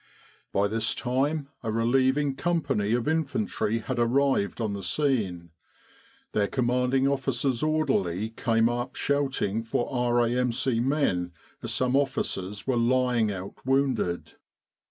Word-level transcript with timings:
"* 0.37 0.51
By 0.51 0.67
this 0.67 0.95
time 0.95 1.49
a 1.61 1.71
relieving 1.71 2.35
company 2.35 2.93
of 2.93 3.07
infantry 3.07 3.77
had 3.77 3.99
arrived 3.99 4.59
on 4.59 4.73
the 4.73 4.81
scene. 4.81 5.51
Their 6.31 6.49
C.O.'s 6.51 7.61
orderly 7.61 8.31
came 8.31 8.67
up 8.67 8.95
shouting 8.95 9.61
for 9.61 9.87
R.A.M.C. 9.93 10.79
men 10.79 11.33
as 11.61 11.71
some 11.71 11.95
officers 11.95 12.65
were 12.65 12.77
lying 12.77 13.31
out 13.31 13.63
wounded. 13.63 14.37